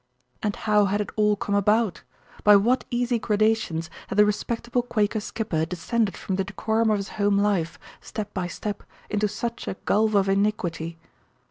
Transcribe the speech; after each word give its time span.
And 0.41 0.55
how 0.55 0.85
had 0.85 0.99
it 0.99 1.11
all 1.15 1.35
come 1.35 1.53
about? 1.53 2.01
By 2.43 2.55
what 2.55 2.85
easy 2.89 3.19
gradations 3.19 3.87
had 4.07 4.17
the 4.17 4.25
respectable 4.25 4.81
Quaker 4.81 5.19
skipper 5.19 5.63
descended 5.63 6.17
from 6.17 6.37
the 6.37 6.43
decorum 6.43 6.89
of 6.89 6.97
his 6.97 7.09
home 7.21 7.37
life, 7.37 7.77
step 8.01 8.33
by 8.33 8.47
step, 8.47 8.81
into 9.11 9.27
such 9.27 9.67
a 9.67 9.75
gulf 9.85 10.15
of 10.15 10.27
iniquity? 10.27 10.97